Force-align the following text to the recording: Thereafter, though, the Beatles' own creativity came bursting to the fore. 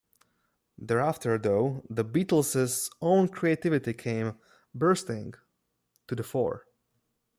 Thereafter, 0.79 1.37
though, 1.37 1.85
the 1.87 2.03
Beatles' 2.03 2.89
own 3.01 3.27
creativity 3.27 3.93
came 3.93 4.35
bursting 4.73 5.35
to 6.07 6.15
the 6.15 6.23
fore. 6.23 6.65